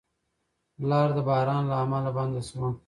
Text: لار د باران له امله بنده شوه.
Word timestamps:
لار 0.89 1.09
د 1.17 1.19
باران 1.27 1.63
له 1.69 1.75
امله 1.83 2.09
بنده 2.17 2.41
شوه. 2.49 2.67